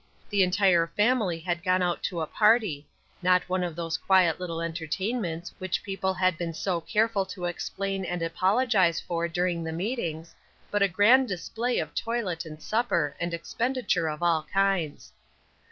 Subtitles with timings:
[0.31, 2.87] The entire family had gone out to a party,
[3.21, 8.03] not one of those quiet little entertainments which people had been so careful to explain
[8.03, 10.33] and apologize for during the meetings,
[10.71, 15.13] but a grand display of toilet and supper, and expenditure of all kinds.